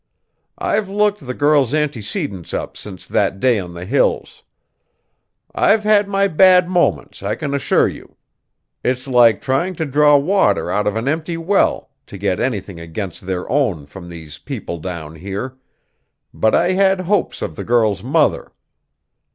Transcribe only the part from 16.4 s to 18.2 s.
I had hopes of the girl's